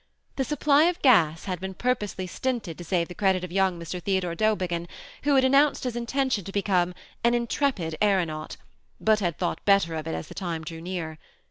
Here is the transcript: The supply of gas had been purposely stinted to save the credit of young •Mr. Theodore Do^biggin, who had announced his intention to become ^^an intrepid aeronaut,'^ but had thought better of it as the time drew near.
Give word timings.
The 0.37 0.43
supply 0.43 0.85
of 0.85 0.99
gas 1.03 1.45
had 1.45 1.59
been 1.59 1.75
purposely 1.75 2.25
stinted 2.25 2.75
to 2.79 2.83
save 2.83 3.07
the 3.07 3.13
credit 3.13 3.43
of 3.43 3.51
young 3.51 3.79
•Mr. 3.79 4.01
Theodore 4.01 4.33
Do^biggin, 4.35 4.87
who 5.25 5.35
had 5.35 5.43
announced 5.45 5.83
his 5.83 5.95
intention 5.95 6.43
to 6.43 6.51
become 6.51 6.95
^^an 7.23 7.35
intrepid 7.35 7.97
aeronaut,'^ 8.01 8.57
but 8.99 9.19
had 9.19 9.37
thought 9.37 9.63
better 9.63 9.93
of 9.93 10.07
it 10.07 10.15
as 10.15 10.27
the 10.27 10.33
time 10.33 10.63
drew 10.63 10.81
near. 10.81 11.19